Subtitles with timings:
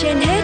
[0.00, 0.42] trên hết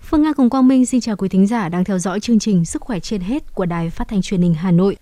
[0.00, 2.64] Phương Nga cùng Quang Minh xin chào quý thính giả đang theo dõi chương trình
[2.64, 4.96] Sức khỏe trên hết của Đài Phát thanh Truyền hình Hà Nội.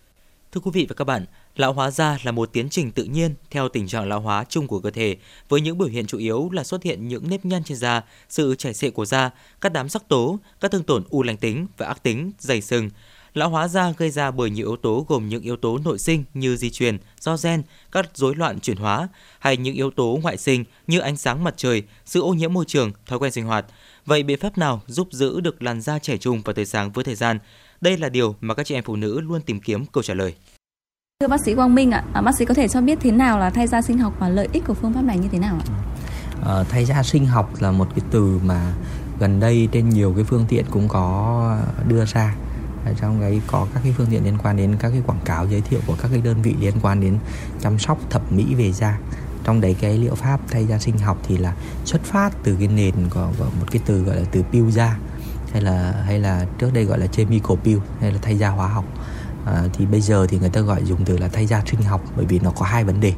[0.53, 1.25] Thưa quý vị và các bạn,
[1.57, 4.67] lão hóa da là một tiến trình tự nhiên theo tình trạng lão hóa chung
[4.67, 5.17] của cơ thể,
[5.49, 8.55] với những biểu hiện chủ yếu là xuất hiện những nếp nhăn trên da, sự
[8.55, 9.31] chảy xệ của da,
[9.61, 12.91] các đám sắc tố, các thương tổn u lành tính và ác tính, dày sừng.
[13.35, 16.25] Lão hóa da gây ra bởi nhiều yếu tố gồm những yếu tố nội sinh
[16.35, 19.09] như di truyền, do gen, các rối loạn chuyển hóa
[19.39, 22.65] hay những yếu tố ngoại sinh như ánh sáng mặt trời, sự ô nhiễm môi
[22.65, 23.67] trường, thói quen sinh hoạt.
[24.07, 27.05] Vậy biện pháp nào giúp giữ được làn da trẻ trung và tươi sáng với
[27.05, 27.39] thời gian?
[27.81, 30.35] Đây là điều mà các chị em phụ nữ luôn tìm kiếm câu trả lời.
[31.23, 33.39] Thưa bác sĩ Quang Minh ạ, à, bác sĩ có thể cho biết thế nào
[33.39, 35.57] là thay da sinh học và lợi ích của phương pháp này như thế nào
[35.59, 35.67] ạ?
[36.47, 38.73] À, thay da sinh học là một cái từ mà
[39.21, 41.57] gần đây trên nhiều cái phương tiện cũng có
[41.89, 42.35] đưa ra.
[42.85, 45.47] Ở trong đấy có các cái phương tiện liên quan đến các cái quảng cáo
[45.47, 47.19] giới thiệu của các cái đơn vị liên quan đến
[47.61, 48.99] chăm sóc thẩm mỹ về da.
[49.45, 52.69] Trong đấy cái liệu pháp thay da sinh học thì là xuất phát từ cái
[52.69, 54.99] nền của, của một cái từ gọi là từ peel da
[55.53, 58.69] hay là hay là trước đây gọi là chemical peel hay là thay da hóa
[58.69, 58.85] học
[59.47, 62.03] à, thì bây giờ thì người ta gọi dùng từ là thay da sinh học
[62.17, 63.13] bởi vì nó có hai vấn đề.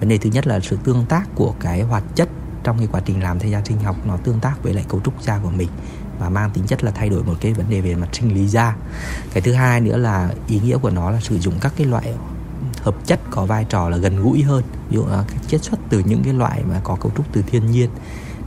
[0.00, 2.28] Vấn đề thứ nhất là sự tương tác của cái hoạt chất
[2.64, 5.00] trong cái quá trình làm thay da sinh học nó tương tác với lại cấu
[5.00, 5.68] trúc da của mình
[6.18, 8.48] và mang tính chất là thay đổi một cái vấn đề về mặt sinh lý
[8.48, 8.76] da.
[9.32, 12.14] Cái thứ hai nữa là ý nghĩa của nó là sử dụng các cái loại
[12.82, 14.62] hợp chất có vai trò là gần gũi hơn.
[14.88, 17.42] Ví dụ là các chất xuất từ những cái loại mà có cấu trúc từ
[17.46, 17.90] thiên nhiên.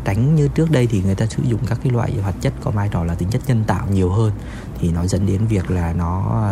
[0.05, 2.71] Tránh như trước đây thì người ta sử dụng các cái loại hoạt chất có
[2.71, 4.31] vai trò là tính chất nhân tạo nhiều hơn
[4.79, 6.43] thì nó dẫn đến việc là nó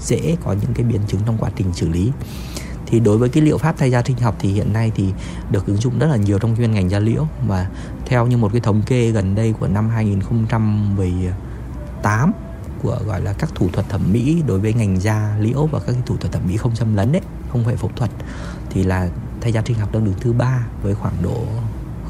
[0.00, 2.12] dễ có những cái biến chứng trong quá trình xử lý.
[2.86, 5.08] Thì đối với cái liệu pháp thay da sinh học thì hiện nay thì
[5.50, 7.26] được ứng dụng rất là nhiều trong chuyên ngành da liễu.
[7.46, 7.68] Và
[8.06, 12.32] theo như một cái thống kê gần đây của năm 2018
[12.82, 15.92] của gọi là các thủ thuật thẩm mỹ đối với ngành da liễu và các
[15.92, 17.22] cái thủ thuật thẩm mỹ không xâm lấn đấy
[17.52, 18.10] không phải phẫu thuật,
[18.70, 19.08] thì là
[19.40, 21.44] thay da sinh học đang đứng thứ ba với khoảng độ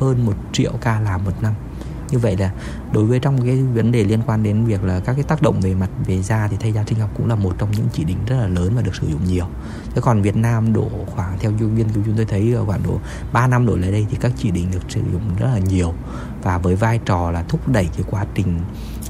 [0.01, 1.55] hơn một triệu ca làm một năm
[2.11, 2.51] như vậy là
[2.93, 5.61] đối với trong cái vấn đề liên quan đến việc là các cái tác động
[5.61, 8.05] về mặt về da thì thay da sinh học cũng là một trong những chỉ
[8.05, 9.47] định rất là lớn và được sử dụng nhiều.
[9.95, 12.99] Thế còn Việt Nam độ khoảng theo nghiên cứu chúng tôi thấy ờ, khoảng độ
[13.33, 15.95] 3 năm đổ lại đây thì các chỉ định được sử dụng rất là nhiều.
[16.43, 18.59] Và với vai trò là thúc đẩy cái quá trình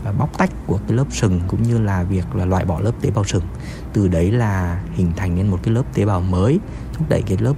[0.04, 2.92] ờ, bóc tách của cái lớp sừng cũng như là việc là loại bỏ lớp
[3.00, 3.44] tế bào sừng,
[3.92, 6.60] từ đấy là hình thành nên một cái lớp tế bào mới,
[6.92, 7.54] thúc đẩy cái lớp,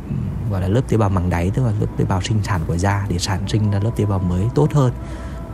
[0.50, 2.76] gọi là lớp tế bào màng đáy tức là lớp tế bào sinh sản của
[2.76, 4.92] da để sản sinh ra lớp tế bào mới tốt hơn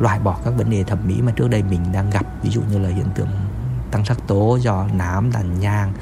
[0.00, 2.60] loại bỏ các vấn đề thẩm mỹ mà trước đây mình đang gặp ví dụ
[2.72, 3.28] như là hiện tượng
[3.90, 5.92] tăng sắc tố do nám tàn nhang,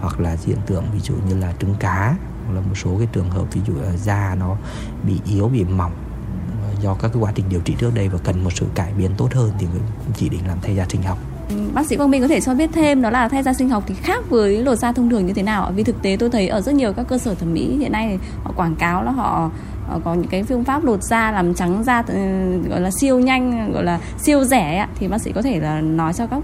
[0.00, 2.14] hoặc là hiện tượng ví dụ như là trứng cá,
[2.46, 4.56] hoặc là một số cái trường hợp ví dụ là da nó
[5.06, 5.92] bị yếu, bị mỏng
[6.62, 8.92] ờ, do các cái quá trình điều trị trước đây và cần một sự cải
[8.92, 9.66] biến tốt hơn thì
[10.16, 11.18] chỉ định làm thay da sinh học
[11.74, 13.84] Bác sĩ Quang Minh có thể cho biết thêm đó là thay da sinh học
[13.86, 15.72] thì khác với lột da thông thường như thế nào?
[15.74, 18.18] Vì thực tế tôi thấy ở rất nhiều các cơ sở thẩm mỹ hiện nay
[18.44, 19.50] họ quảng cáo là họ
[19.88, 22.14] Ờ, có những cái phương pháp lột da làm trắng da ừ,
[22.68, 25.80] gọi là siêu nhanh, gọi là siêu rẻ ạ, thì bác sĩ có thể là
[25.80, 26.42] nói cho các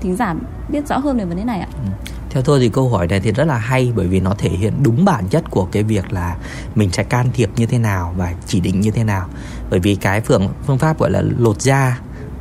[0.00, 0.34] thính giả
[0.68, 1.90] biết rõ hơn về vấn đề này ạ ừ.
[2.30, 4.72] theo tôi thì câu hỏi này thì rất là hay, bởi vì nó thể hiện
[4.82, 6.36] đúng bản chất của cái việc là
[6.74, 9.28] mình sẽ can thiệp như thế nào và chỉ định như thế nào
[9.70, 11.98] bởi vì cái phương phương pháp gọi là lột da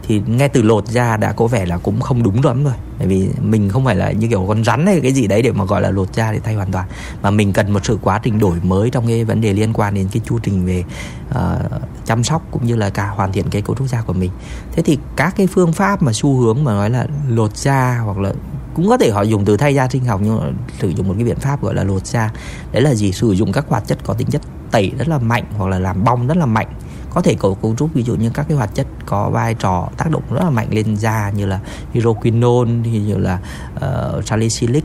[0.07, 2.73] thì nghe từ lột da đã có vẻ là cũng không đúng lắm rồi.
[2.99, 5.51] Bởi vì mình không phải là như kiểu con rắn hay cái gì đấy để
[5.51, 6.87] mà gọi là lột da để thay hoàn toàn.
[7.21, 9.93] Mà mình cần một sự quá trình đổi mới trong cái vấn đề liên quan
[9.93, 10.83] đến cái chu trình về
[11.29, 11.71] uh,
[12.05, 14.31] chăm sóc cũng như là cả hoàn thiện cái cấu trúc da của mình.
[14.71, 18.17] Thế thì các cái phương pháp mà xu hướng mà nói là lột da hoặc
[18.17, 18.33] là
[18.73, 20.45] cũng có thể họ dùng từ thay da sinh học nhưng mà
[20.79, 22.31] sử dụng một cái biện pháp gọi là lột da.
[22.71, 23.11] Đấy là gì?
[23.11, 26.03] Sử dụng các hoạt chất có tính chất tẩy rất là mạnh hoặc là làm
[26.03, 26.67] bong rất là mạnh
[27.13, 29.89] có thể có cấu trúc ví dụ như các cái hoạt chất có vai trò
[29.97, 31.59] tác động rất là mạnh lên da như là
[31.91, 33.39] hydroquinone thì như là
[33.75, 34.83] uh, salicylic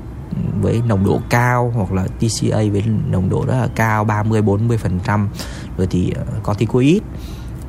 [0.61, 4.79] với nồng độ cao hoặc là TCA với nồng độ rất là cao 30 40
[4.79, 5.29] phần trăm.
[5.77, 7.03] Rồi thì uh, corticoid.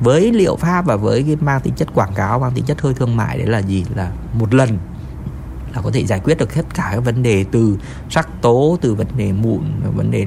[0.00, 2.94] Với liệu pháp và với cái mang tính chất quảng cáo mang tính chất hơi
[2.94, 3.84] thương mại đấy là gì?
[3.94, 4.78] Là một lần
[5.74, 7.78] là có thể giải quyết được tất cả các vấn đề từ
[8.10, 9.60] sắc tố từ vấn đề mụn
[9.96, 10.26] vấn đề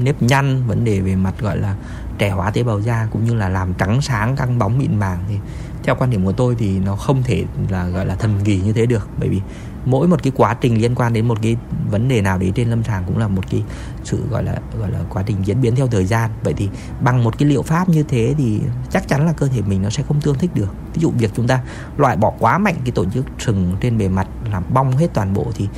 [0.00, 1.76] nếp nhăn vấn đề về mặt gọi là
[2.18, 5.24] trẻ hóa tế bào da cũng như là làm trắng sáng căng bóng mịn màng
[5.28, 5.38] thì
[5.82, 8.72] theo quan điểm của tôi thì nó không thể là, gọi là thần kỳ như
[8.72, 9.08] thế được.
[9.18, 9.40] Bởi vì
[9.84, 11.56] mỗi một cái quá trình liên quan đến một cái
[11.90, 13.62] vấn đề nào đấy trên lâm sàng cũng là một cái
[14.04, 16.30] sự, gọi là gọi là quá trình diễn biến theo thời gian.
[16.44, 16.68] Vậy thì
[17.00, 18.60] bằng một cái liệu pháp như thế thì
[18.90, 20.74] chắc chắn là cơ thể mình nó sẽ không tương thích được.
[20.94, 21.60] Ví dụ việc chúng ta
[21.96, 25.34] loại bỏ quá mạnh cái tổ chức sừng trên bề mặt, làm bong hết toàn
[25.34, 25.68] bộ thì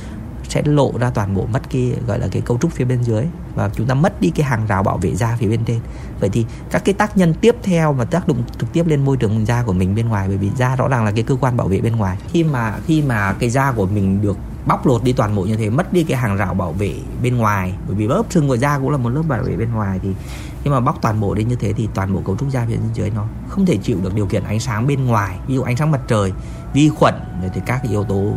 [0.55, 3.25] sẽ lộ ra toàn bộ mất cái, gọi là cái cấu trúc phía bên dưới
[3.55, 5.79] và chúng ta mất đi cái hàng rào bảo vệ da phía bên trên.
[6.19, 9.17] Vậy thì các cái tác nhân tiếp theo mà tác động trực tiếp lên môi
[9.17, 11.57] trường da của mình bên ngoài, bởi vì da rõ ràng là cái cơ quan
[11.57, 12.17] bảo vệ bên ngoài.
[12.31, 15.55] Khi mà khi mà cái da của mình được bóc lột đi toàn bộ như
[15.55, 16.93] thế, mất đi cái hàng rào bảo vệ
[17.23, 19.71] bên ngoài, bởi vì lớp sừng của da cũng là một lớp bảo vệ bên
[19.73, 20.09] ngoài thì
[20.63, 22.77] khi mà bóc toàn bộ đi như thế thì toàn bộ cấu trúc da phía
[22.93, 25.37] dưới nó không thể chịu được điều kiện ánh sáng bên ngoài.
[25.47, 26.31] Ví dụ ánh sáng mặt trời,
[26.73, 28.33] vi khuẩn rồi thì các cái yếu tố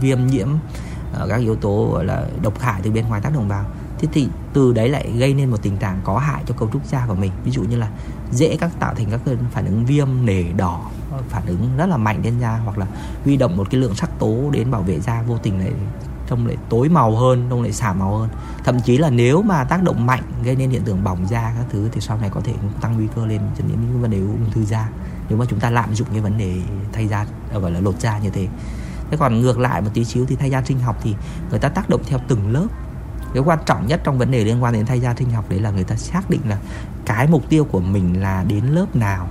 [0.00, 0.48] viêm nhiễm
[1.28, 3.64] các yếu tố, gọi là, độc hại từ bên ngoài tác động vào.
[3.98, 6.86] Thế thì từ đấy lại gây nên một tình trạng có hại cho cấu trúc
[6.86, 7.32] da của mình.
[7.44, 7.88] Ví dụ như là
[8.32, 10.90] dễ các, tạo thành các cơn phản ứng viêm nề đỏ,
[11.28, 12.86] phản ứng rất là mạnh trên da, hoặc là
[13.24, 15.72] huy động một cái lượng sắc tố đến bảo vệ da vô tình lại
[16.28, 18.28] trông lại tối màu hơn, trông lại xả màu hơn.
[18.64, 21.66] Thậm chí là nếu mà tác động mạnh gây nên hiện tượng bỏng da các
[21.70, 24.50] thứ thì sau này có thể tăng nguy cơ lên cho những vấn đề ung
[24.50, 24.88] thư da.
[25.28, 26.56] Nếu mà chúng ta lạm dụng cái vấn đề
[26.92, 28.48] thay da, gọi là lột da như thế
[29.10, 31.14] thế còn ngược lại một tí xíu thì thay da sinh học thì
[31.50, 32.66] người ta tác động theo từng lớp.
[33.34, 35.60] Cái quan trọng nhất trong vấn đề liên quan đến thay da sinh học đấy
[35.60, 36.58] là người ta xác định là
[37.06, 39.28] cái mục tiêu của mình là đến lớp nào.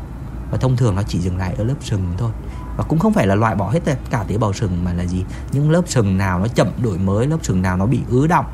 [0.52, 2.32] Và thông thường nó chỉ dừng lại ở lớp sừng thôi.
[2.78, 5.06] Và cũng không phải là loại bỏ hết tất cả tế bào sừng mà là
[5.06, 5.24] gì?
[5.52, 8.46] Những lớp sừng nào nó chậm đổi mới, lớp sừng nào nó bị ứ động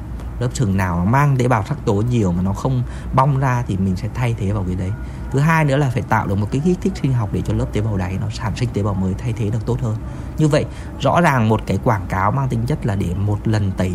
[0.41, 2.83] lớp trường nào nó mang tế bào sắc tố nhiều mà nó không
[3.15, 4.91] bong ra thì mình sẽ thay thế vào cái đấy.
[5.31, 7.53] Thứ hai nữa là phải tạo được một cái kích thích sinh học để cho
[7.53, 9.95] lớp tế bào đáy nó sản sinh tế bào mới thay thế được tốt hơn.
[10.37, 10.65] Như vậy,
[11.01, 13.93] rõ ràng một cái quảng cáo mang tính chất là để một lần tẩy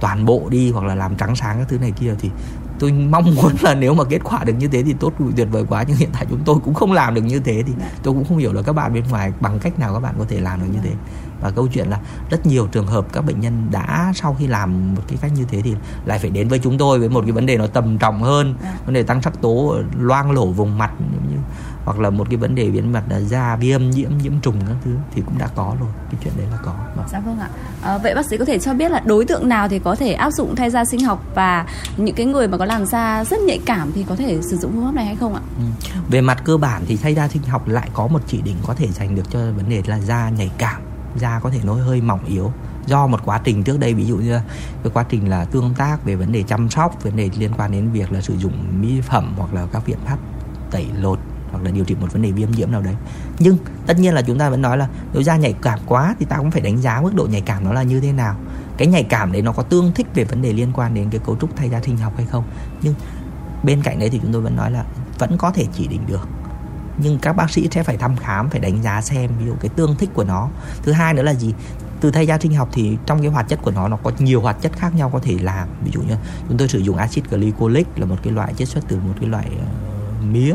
[0.00, 2.30] toàn bộ đi hoặc là làm trắng sáng các thứ này kia thì
[2.80, 5.64] tôi mong muốn là nếu mà kết quả được như thế thì tốt tuyệt vời
[5.68, 5.84] quá.
[5.88, 7.72] Nhưng hiện tại chúng tôi cũng không làm được như thế thì
[8.02, 10.24] tôi cũng không hiểu là các bạn bên ngoài bằng cách nào các bạn có
[10.28, 10.92] thể làm được như thế.
[11.40, 12.00] Và câu chuyện là
[12.30, 15.44] rất nhiều trường hợp các bệnh nhân đã sau khi làm một cái cách như
[15.48, 15.74] thế thì
[16.04, 18.54] lại phải đến với chúng tôi với một cái vấn đề nó tầm trọng hơn
[18.84, 20.92] vấn đề tăng sắc tố loang lổ vùng mặt
[21.84, 24.76] hoặc là một cái vấn đề biến mặt là da viêm nhiễm nhiễm trùng các
[24.84, 26.74] thứ thì cũng đã có rồi cái chuyện đấy là có.
[27.12, 27.48] Dạ vâng ạ.
[27.82, 30.12] À, vậy bác sĩ có thể cho biết là đối tượng nào thì có thể
[30.12, 31.66] áp dụng thay da sinh học và
[31.96, 34.72] những cái người mà có làn da rất nhạy cảm thì có thể sử dụng
[34.72, 35.40] phương pháp này hay không ạ?
[35.58, 35.64] Ừ.
[36.08, 38.74] về mặt cơ bản thì thay da sinh học lại có một chỉ định có
[38.74, 40.82] thể dành được cho vấn đề là da nhạy cảm
[41.16, 42.52] da có thể nó hơi mỏng yếu.
[42.86, 44.38] Do một quá trình trước đây ví dụ như
[44.82, 47.72] cái quá trình là tương tác về vấn đề chăm sóc vấn đề liên quan
[47.72, 50.18] đến việc là sử dụng mỹ phẩm hoặc là các biện pháp
[50.70, 51.18] tẩy lột
[51.50, 52.94] hoặc là điều trị một vấn đề viêm nhiễm nào đấy.
[53.38, 56.26] Nhưng tất nhiên là chúng ta vẫn nói là nếu da nhạy cảm quá thì
[56.26, 58.36] ta cũng phải đánh giá mức độ nhạy cảm nó là như thế nào.
[58.76, 61.20] Cái nhạy cảm đấy nó có tương thích về vấn đề liên quan đến cái
[61.26, 62.44] cấu trúc thay da sinh học hay không.
[62.82, 62.94] Nhưng
[63.62, 64.84] bên cạnh đấy thì chúng tôi vẫn nói là
[65.18, 66.28] vẫn có thể chỉ định được.
[66.98, 69.68] Nhưng các bác sĩ sẽ phải thăm khám phải đánh giá xem ví dụ cái
[69.68, 70.48] tương thích của nó.
[70.82, 71.54] Thứ hai nữa là gì?
[72.00, 74.40] Từ thay da sinh học thì trong cái hoạt chất của nó nó có nhiều
[74.40, 75.68] hoạt chất khác nhau có thể làm.
[75.84, 76.14] Ví dụ như
[76.48, 79.28] chúng tôi sử dụng axit glycolic là một cái loại chiết xuất từ một cái
[79.28, 79.62] loại uh,
[80.20, 80.54] mía.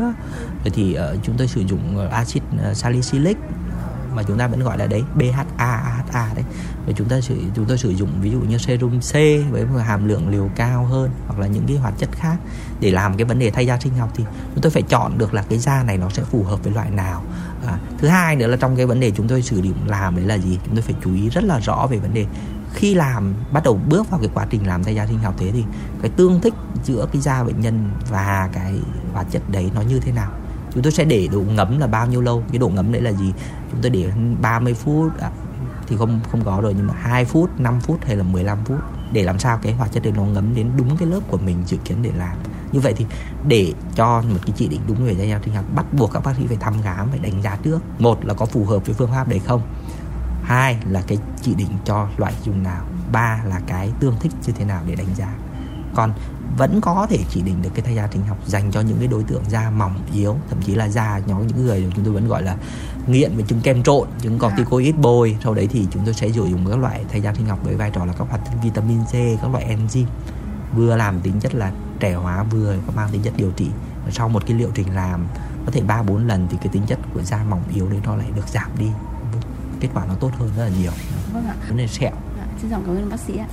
[0.64, 3.36] Rồi thì uh, chúng tôi sử dụng ờ, axit ờ, salicylic
[4.14, 6.44] mà chúng ta vẫn gọi là đấy BHA AHA đấy.
[6.86, 9.12] Và chúng ta sử chúng tôi sử dụng ví dụ như serum C
[9.50, 12.36] với một hàm lượng liều cao hơn hoặc là những cái hoạt chất khác
[12.80, 14.24] để làm cái vấn đề thay da sinh học thì
[14.54, 16.90] chúng tôi phải chọn được là cái da này nó sẽ phù hợp với loại
[16.90, 17.22] nào.
[17.66, 20.24] À, thứ hai nữa là trong cái vấn đề chúng tôi sử dụng làm đấy
[20.24, 20.58] là gì?
[20.66, 22.26] Chúng tôi phải chú ý rất là rõ về vấn đề
[22.74, 25.50] khi làm bắt đầu bước vào cái quá trình làm thay da sinh học thế
[25.52, 25.64] thì
[26.02, 26.54] cái tương thích
[26.84, 28.74] giữa cái da bệnh nhân và cái
[29.16, 30.30] hoạt chất đấy nó như thế nào?
[30.72, 32.42] Chúng tôi sẽ để độ ngấm là bao nhiêu lâu?
[32.50, 33.32] Cái độ ngấm đấy là gì?
[33.70, 35.30] Chúng tôi để 30 phút à,
[35.86, 38.78] thì không không có rồi nhưng mà 2 phút 5 phút hay là 15 phút
[39.12, 41.62] để làm sao cái hoạt chất đấy nó ngấm đến đúng cái lớp của mình
[41.66, 42.36] dự kiến để làm.
[42.72, 43.06] Như vậy thì
[43.48, 46.36] để cho một cái chỉ định đúng về dây sinh học bắt buộc các bác
[46.36, 47.78] sĩ phải thăm khám phải đánh giá trước.
[47.98, 49.62] Một là có phù hợp với phương pháp đấy không?
[50.42, 52.84] Hai là cái chỉ định cho loại dùng nào?
[53.12, 55.28] Ba là cái tương thích như thế nào để đánh giá?
[55.94, 56.12] Còn
[56.58, 59.08] vẫn có thể chỉ định được cái thay da sinh học dành cho những cái
[59.08, 62.28] đối tượng da mỏng yếu thậm chí là da nhóm những người chúng tôi vẫn
[62.28, 62.56] gọi là
[63.06, 65.36] nghiện với trứng kem trộn trứng corticoid bôi.
[65.44, 67.74] Sau đấy thì chúng tôi sẽ sử dụng các loại thay da sinh học với
[67.74, 69.12] vai trò là các hoạt chất vitamin C
[69.42, 70.06] các loại enzyme
[70.74, 73.66] vừa làm tính chất là trẻ hóa vừa có mang tính chất điều trị.
[74.04, 75.26] Và sau một cái liệu trình làm
[75.66, 78.16] có thể ba bốn lần thì cái tính chất của da mỏng yếu đấy nó
[78.16, 78.88] lại được giảm đi.
[79.80, 80.92] Kết quả nó tốt hơn rất là nhiều.
[81.32, 81.54] Vâng ạ.
[81.68, 82.12] Vấn đề sẹo.
[82.36, 83.46] Dạ, xin cảm ơn bác sĩ ạ